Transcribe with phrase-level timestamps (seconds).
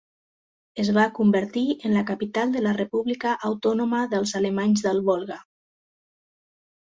[0.83, 5.37] Es va convertir en la capital de la República Autònoma dels Alemanys del Volga.